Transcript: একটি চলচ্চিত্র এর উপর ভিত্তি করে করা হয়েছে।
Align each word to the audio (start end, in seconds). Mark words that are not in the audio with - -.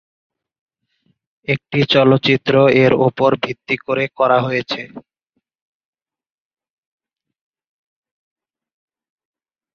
একটি 1.47 1.79
চলচ্চিত্র 1.93 2.53
এর 2.83 2.93
উপর 3.07 3.29
ভিত্তি 3.43 3.75
করে 3.85 4.05
করা 4.19 4.37
হয়েছে। 4.41 4.81